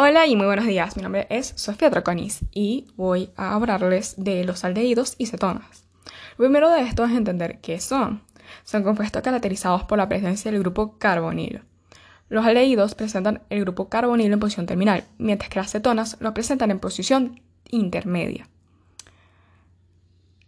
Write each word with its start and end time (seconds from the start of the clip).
Hola 0.00 0.28
y 0.28 0.36
muy 0.36 0.46
buenos 0.46 0.66
días, 0.68 0.96
mi 0.96 1.02
nombre 1.02 1.26
es 1.28 1.54
Sofía 1.56 1.90
Troconis 1.90 2.44
y 2.52 2.86
voy 2.94 3.30
a 3.34 3.54
hablarles 3.54 4.14
de 4.16 4.44
los 4.44 4.62
aldehídos 4.62 5.16
y 5.18 5.26
cetonas. 5.26 5.88
Lo 6.36 6.44
primero 6.44 6.70
de 6.70 6.82
esto 6.82 7.04
es 7.04 7.10
entender 7.10 7.58
qué 7.60 7.80
son. 7.80 8.22
Son 8.62 8.84
compuestos 8.84 9.22
caracterizados 9.22 9.82
por 9.82 9.98
la 9.98 10.08
presencia 10.08 10.52
del 10.52 10.60
grupo 10.60 10.98
carbonilo. 10.98 11.62
Los 12.28 12.46
aldehídos 12.46 12.94
presentan 12.94 13.42
el 13.50 13.62
grupo 13.62 13.88
carbonilo 13.88 14.34
en 14.34 14.38
posición 14.38 14.66
terminal, 14.66 15.02
mientras 15.18 15.50
que 15.50 15.58
las 15.58 15.72
cetonas 15.72 16.16
lo 16.20 16.32
presentan 16.32 16.70
en 16.70 16.78
posición 16.78 17.40
intermedia. 17.68 18.46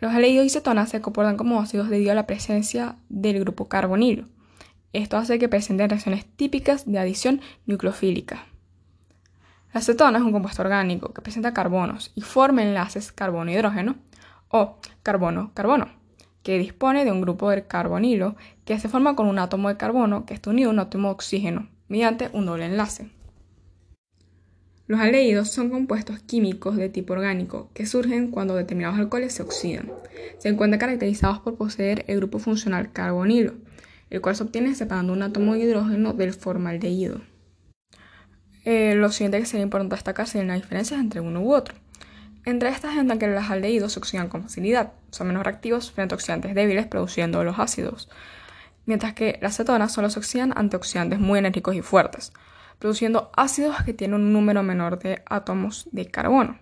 Los 0.00 0.12
aldehídos 0.12 0.46
y 0.46 0.50
cetonas 0.50 0.90
se 0.90 1.00
comportan 1.00 1.36
como 1.36 1.60
ácidos 1.60 1.88
debido 1.88 2.10
a 2.10 2.16
la 2.16 2.26
presencia 2.26 2.96
del 3.08 3.38
grupo 3.38 3.68
carbonilo. 3.68 4.26
Esto 4.92 5.16
hace 5.16 5.38
que 5.38 5.48
presenten 5.48 5.88
reacciones 5.88 6.24
típicas 6.24 6.90
de 6.90 6.98
adición 6.98 7.40
nucleofílica. 7.66 8.44
La 9.76 9.80
acetona 9.80 10.16
es 10.16 10.24
un 10.24 10.32
compuesto 10.32 10.62
orgánico 10.62 11.12
que 11.12 11.20
presenta 11.20 11.52
carbonos 11.52 12.10
y 12.14 12.22
forma 12.22 12.62
enlaces 12.62 13.12
carbono-hidrógeno 13.12 13.96
o 14.48 14.78
carbono-carbono, 15.02 15.90
que 16.42 16.58
dispone 16.58 17.04
de 17.04 17.12
un 17.12 17.20
grupo 17.20 17.50
de 17.50 17.66
carbonilo 17.66 18.36
que 18.64 18.80
se 18.80 18.88
forma 18.88 19.14
con 19.14 19.26
un 19.26 19.38
átomo 19.38 19.68
de 19.68 19.76
carbono 19.76 20.24
que 20.24 20.32
está 20.32 20.48
unido 20.48 20.70
a 20.70 20.72
un 20.72 20.78
átomo 20.78 21.08
de 21.08 21.12
oxígeno 21.12 21.68
mediante 21.88 22.30
un 22.32 22.46
doble 22.46 22.64
enlace. 22.64 23.10
Los 24.86 24.98
aldehídos 24.98 25.50
son 25.50 25.68
compuestos 25.68 26.20
químicos 26.20 26.76
de 26.76 26.88
tipo 26.88 27.12
orgánico 27.12 27.68
que 27.74 27.84
surgen 27.84 28.30
cuando 28.30 28.54
determinados 28.54 28.98
alcoholes 28.98 29.34
se 29.34 29.42
oxidan. 29.42 29.92
Se 30.38 30.48
encuentran 30.48 30.80
caracterizados 30.80 31.40
por 31.40 31.56
poseer 31.56 32.06
el 32.08 32.16
grupo 32.16 32.38
funcional 32.38 32.92
carbonilo, 32.92 33.52
el 34.08 34.22
cual 34.22 34.36
se 34.36 34.42
obtiene 34.42 34.74
separando 34.74 35.12
un 35.12 35.20
átomo 35.20 35.52
de 35.52 35.60
hidrógeno 35.60 36.14
del 36.14 36.32
formaldehído. 36.32 37.20
Eh, 38.66 38.96
lo 38.96 39.12
siguiente 39.12 39.38
que 39.38 39.46
sería 39.46 39.62
importante 39.62 39.94
destacar 39.94 40.26
serían 40.26 40.48
las 40.48 40.60
diferencias 40.60 40.98
entre 40.98 41.20
uno 41.20 41.40
u 41.40 41.54
otro. 41.54 41.76
Entre 42.44 42.68
estas 42.68 42.96
entran 42.96 43.20
que 43.20 43.28
los 43.28 43.48
aldehídos 43.48 43.92
se 43.92 44.00
oxidan 44.00 44.28
con 44.28 44.42
facilidad, 44.42 44.92
son 45.12 45.28
menos 45.28 45.44
reactivos 45.44 45.92
frente 45.92 46.14
a 46.14 46.16
oxidantes 46.16 46.52
débiles 46.52 46.88
produciendo 46.88 47.44
los 47.44 47.60
ácidos, 47.60 48.08
mientras 48.84 49.14
que 49.14 49.38
las 49.40 49.56
cetonas 49.56 49.92
solo 49.92 50.10
se 50.10 50.18
oxidan 50.18 50.52
ante 50.56 50.76
oxidantes 50.76 51.20
muy 51.20 51.38
enérgicos 51.38 51.76
y 51.76 51.80
fuertes, 51.80 52.32
produciendo 52.80 53.30
ácidos 53.36 53.76
que 53.84 53.94
tienen 53.94 54.16
un 54.16 54.32
número 54.32 54.64
menor 54.64 54.98
de 54.98 55.22
átomos 55.26 55.88
de 55.92 56.06
carbono. 56.06 56.58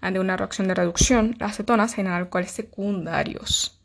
Ante 0.00 0.20
una 0.20 0.36
reacción 0.36 0.68
de 0.68 0.76
reducción, 0.76 1.34
las 1.40 1.56
cetonas 1.56 1.94
generan 1.94 2.18
alcoholes 2.18 2.52
secundarios. 2.52 3.79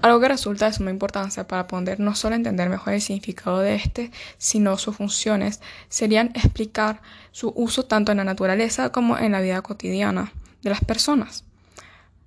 Algo 0.00 0.20
que 0.20 0.28
resulta 0.28 0.66
de 0.66 0.72
suma 0.72 0.90
importancia 0.90 1.48
para 1.48 1.66
poder 1.66 1.98
no 1.98 2.14
solo 2.14 2.36
entender 2.36 2.68
mejor 2.68 2.92
el 2.92 3.00
significado 3.00 3.58
de 3.58 3.74
este, 3.74 4.12
sino 4.36 4.78
sus 4.78 4.96
funciones, 4.96 5.60
serían 5.88 6.28
explicar 6.34 7.00
su 7.32 7.52
uso 7.56 7.84
tanto 7.84 8.12
en 8.12 8.18
la 8.18 8.24
naturaleza 8.24 8.90
como 8.90 9.18
en 9.18 9.32
la 9.32 9.40
vida 9.40 9.60
cotidiana 9.62 10.32
de 10.62 10.70
las 10.70 10.84
personas. 10.84 11.44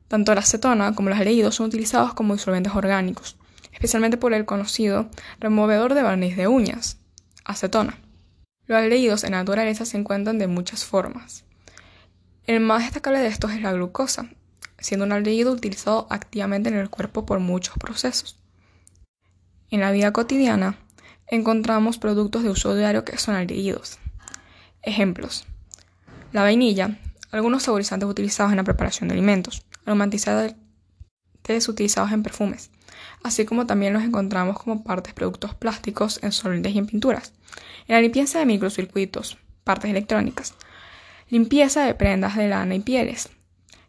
Tanto 0.09 0.35
la 0.35 0.41
acetona 0.41 0.93
como 0.93 1.09
los 1.09 1.19
leídos 1.19 1.55
son 1.55 1.67
utilizados 1.67 2.13
como 2.13 2.33
disolventes 2.33 2.75
orgánicos, 2.75 3.37
especialmente 3.71 4.17
por 4.17 4.33
el 4.33 4.43
conocido 4.43 5.09
removedor 5.39 5.93
de 5.93 6.03
barniz 6.03 6.35
de 6.35 6.49
uñas, 6.49 6.97
acetona. 7.45 7.97
Los 8.67 8.79
aldehídos 8.79 9.23
en 9.23 9.31
la 9.31 9.37
naturaleza 9.37 9.85
se 9.85 9.97
encuentran 9.97 10.37
de 10.37 10.47
muchas 10.47 10.83
formas. 10.83 11.45
El 12.45 12.59
más 12.59 12.83
destacable 12.83 13.19
de 13.19 13.27
estos 13.27 13.51
es 13.51 13.61
la 13.61 13.71
glucosa, 13.71 14.29
siendo 14.81 15.05
un 15.05 15.13
aldehído 15.13 15.53
utilizado 15.53 16.07
activamente 16.09 16.69
en 16.69 16.75
el 16.75 16.89
cuerpo 16.89 17.25
por 17.25 17.39
muchos 17.39 17.75
procesos. 17.77 18.37
En 19.69 19.79
la 19.79 19.91
vida 19.91 20.11
cotidiana 20.11 20.77
encontramos 21.27 21.97
productos 21.97 22.43
de 22.43 22.49
uso 22.49 22.75
diario 22.75 23.05
que 23.05 23.17
son 23.17 23.35
aldehídos. 23.35 23.99
Ejemplos. 24.81 25.45
La 26.33 26.41
vainilla, 26.41 26.99
algunos 27.31 27.63
saborizantes 27.63 28.09
utilizados 28.09 28.51
en 28.51 28.57
la 28.57 28.63
preparación 28.65 29.07
de 29.07 29.13
alimentos, 29.13 29.65
aromatizantes 29.85 30.57
utilizados 31.67 32.11
en 32.11 32.23
perfumes, 32.23 32.69
así 33.23 33.45
como 33.45 33.65
también 33.65 33.93
los 33.93 34.03
encontramos 34.03 34.57
como 34.59 34.83
partes 34.83 35.13
productos 35.13 35.55
plásticos 35.55 36.19
en 36.23 36.31
solventes 36.31 36.73
y 36.73 36.77
en 36.77 36.87
pinturas. 36.87 37.33
En 37.87 37.95
la 37.95 38.01
limpieza 38.01 38.39
de 38.39 38.45
microcircuitos, 38.45 39.37
partes 39.63 39.89
electrónicas, 39.89 40.55
limpieza 41.29 41.85
de 41.85 41.93
prendas 41.93 42.35
de 42.35 42.49
lana 42.49 42.75
y 42.75 42.79
pieles, 42.81 43.29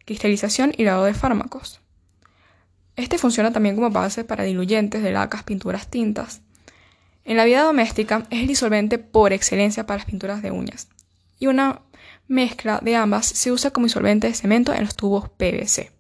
cristalización 0.05 0.73
y 0.77 0.85
lavado 0.85 1.05
de 1.05 1.15
fármacos. 1.15 1.81
Este 2.97 3.19
funciona 3.19 3.53
también 3.53 3.75
como 3.75 3.91
base 3.91 4.25
para 4.25 4.45
diluyentes 4.45 5.03
de 5.03 5.13
lacas, 5.13 5.45
pinturas, 5.45 5.89
tintas. 5.89 6.43
En 7.25 7.37
la 7.37 7.45
vida 7.45 7.63
doméstica 7.63 8.27
es 8.31 8.41
el 8.41 8.47
disolvente 8.47 8.99
por 8.99 9.33
excelencia 9.33 9.87
para 9.87 9.99
las 9.99 10.07
pinturas 10.07 10.43
de 10.43 10.51
uñas 10.51 10.89
y 11.39 11.47
una 11.47 11.81
mezcla 12.29 12.81
de 12.83 12.97
ambas 12.97 13.27
se 13.27 13.51
usa 13.51 13.71
como 13.71 13.87
disolvente 13.87 14.27
de 14.27 14.35
cemento 14.35 14.73
en 14.73 14.85
los 14.85 14.95
tubos 14.95 15.29
PVC. 15.31 15.91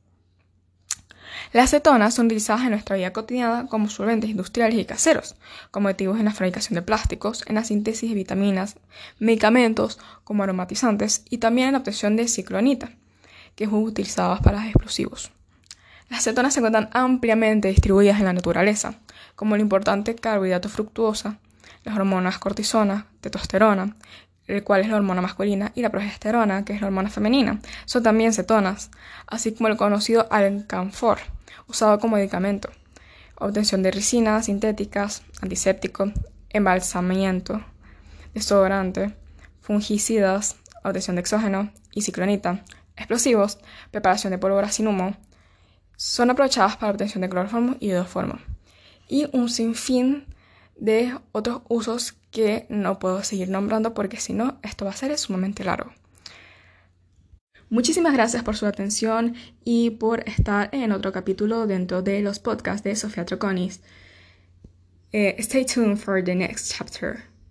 Las 1.52 1.70
cetonas 1.70 2.14
son 2.14 2.26
utilizadas 2.26 2.62
en 2.62 2.70
nuestra 2.70 2.96
vida 2.96 3.12
cotidiana 3.12 3.66
como 3.66 3.88
solventes 3.88 4.30
industriales 4.30 4.78
y 4.78 4.84
caseros, 4.84 5.36
como 5.70 5.88
activos 5.88 6.18
en 6.18 6.24
la 6.24 6.32
fabricación 6.32 6.74
de 6.76 6.82
plásticos, 6.82 7.44
en 7.46 7.56
la 7.56 7.64
síntesis 7.64 8.08
de 8.08 8.14
vitaminas, 8.14 8.76
medicamentos 9.18 9.98
como 10.24 10.42
aromatizantes 10.42 11.24
y 11.28 11.38
también 11.38 11.68
en 11.68 11.72
la 11.72 11.78
obtención 11.78 12.16
de 12.16 12.28
ciclonita 12.28 12.92
que 13.54 13.66
son 13.66 13.82
utilizadas 13.82 14.40
para 14.40 14.66
explosivos. 14.66 15.32
Las 16.08 16.24
cetonas 16.24 16.52
se 16.52 16.60
encuentran 16.60 16.90
ampliamente 16.92 17.68
distribuidas 17.68 18.18
en 18.18 18.26
la 18.26 18.32
naturaleza, 18.32 18.96
como 19.34 19.54
el 19.54 19.60
importante 19.62 20.14
carbohidrato 20.14 20.68
fructuosa, 20.68 21.38
las 21.84 21.96
hormonas 21.96 22.38
cortisona, 22.38 23.06
testosterona, 23.20 23.96
el 24.46 24.62
cual 24.62 24.82
es 24.82 24.88
la 24.88 24.96
hormona 24.96 25.22
masculina, 25.22 25.72
y 25.74 25.82
la 25.82 25.90
progesterona, 25.90 26.64
que 26.64 26.74
es 26.74 26.80
la 26.80 26.88
hormona 26.88 27.08
femenina. 27.08 27.60
Son 27.86 28.02
también 28.02 28.32
cetonas, 28.32 28.90
así 29.26 29.52
como 29.52 29.68
el 29.68 29.76
conocido 29.76 30.26
alcanfor, 30.30 31.18
usado 31.66 31.98
como 31.98 32.16
medicamento. 32.16 32.70
Obtención 33.36 33.82
de 33.82 33.90
ricinas 33.90 34.46
sintéticas, 34.46 35.22
antiséptico, 35.40 36.12
embalsamiento, 36.50 37.64
desodorante, 38.34 39.14
fungicidas, 39.60 40.56
obtención 40.84 41.16
de 41.16 41.20
exógeno 41.20 41.72
y 41.92 42.02
ciclonita, 42.02 42.62
explosivos, 43.02 43.58
preparación 43.90 44.30
de 44.30 44.38
pólvora 44.38 44.70
sin 44.70 44.88
humo, 44.88 45.16
son 45.96 46.30
aprovechadas 46.30 46.76
para 46.76 46.92
obtención 46.92 47.20
de 47.20 47.28
cloroformo 47.28 47.76
y 47.80 47.88
iodoformo. 47.88 48.38
Y 49.08 49.28
un 49.32 49.48
sinfín 49.48 50.26
de 50.76 51.14
otros 51.32 51.62
usos 51.68 52.14
que 52.30 52.66
no 52.68 52.98
puedo 52.98 53.22
seguir 53.22 53.48
nombrando 53.48 53.94
porque 53.94 54.16
si 54.18 54.32
no, 54.32 54.58
esto 54.62 54.84
va 54.84 54.92
a 54.92 54.96
ser 54.96 55.16
sumamente 55.18 55.64
largo. 55.64 55.92
Muchísimas 57.68 58.12
gracias 58.12 58.42
por 58.42 58.56
su 58.56 58.66
atención 58.66 59.34
y 59.64 59.90
por 59.90 60.28
estar 60.28 60.68
en 60.72 60.92
otro 60.92 61.12
capítulo 61.12 61.66
dentro 61.66 62.02
de 62.02 62.20
los 62.20 62.38
podcasts 62.38 62.84
de 62.84 62.96
Sofía 62.96 63.24
Troconis. 63.24 63.80
Eh, 65.12 65.36
stay 65.38 65.64
tuned 65.64 65.98
for 65.98 66.22
the 66.22 66.34
next 66.34 66.72
chapter. 66.76 67.31